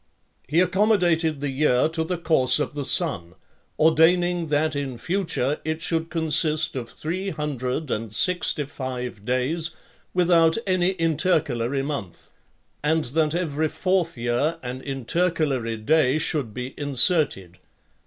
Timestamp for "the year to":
1.41-2.03